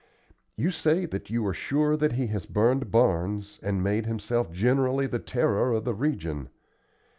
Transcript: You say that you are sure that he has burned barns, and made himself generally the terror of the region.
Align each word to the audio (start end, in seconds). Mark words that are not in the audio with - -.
You 0.57 0.71
say 0.71 1.05
that 1.05 1.29
you 1.29 1.45
are 1.45 1.53
sure 1.53 1.95
that 1.95 2.13
he 2.13 2.25
has 2.25 2.47
burned 2.47 2.89
barns, 2.89 3.59
and 3.61 3.83
made 3.83 4.07
himself 4.07 4.51
generally 4.51 5.05
the 5.05 5.19
terror 5.19 5.71
of 5.73 5.83
the 5.85 5.93
region. 5.93 6.49